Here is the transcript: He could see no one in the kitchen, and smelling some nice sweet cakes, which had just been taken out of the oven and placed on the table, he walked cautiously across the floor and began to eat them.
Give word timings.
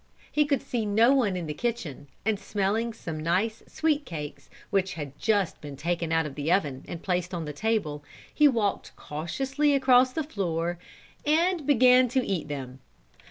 He 0.31 0.45
could 0.45 0.63
see 0.63 0.83
no 0.83 1.13
one 1.13 1.37
in 1.37 1.45
the 1.45 1.53
kitchen, 1.53 2.07
and 2.25 2.39
smelling 2.39 2.91
some 2.91 3.19
nice 3.21 3.61
sweet 3.67 4.03
cakes, 4.03 4.49
which 4.71 4.95
had 4.95 5.15
just 5.19 5.61
been 5.61 5.75
taken 5.77 6.11
out 6.11 6.25
of 6.25 6.33
the 6.33 6.51
oven 6.51 6.83
and 6.87 7.03
placed 7.03 7.35
on 7.35 7.45
the 7.45 7.53
table, 7.53 8.03
he 8.33 8.47
walked 8.47 8.95
cautiously 8.95 9.75
across 9.75 10.11
the 10.11 10.23
floor 10.23 10.79
and 11.23 11.67
began 11.67 12.07
to 12.07 12.25
eat 12.25 12.47
them. 12.47 12.79